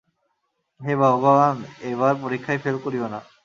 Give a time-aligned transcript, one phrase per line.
[0.81, 1.55] হেই ভগবান
[1.81, 3.19] এইবার পরীক্ষায় ফেল করিয়ো না।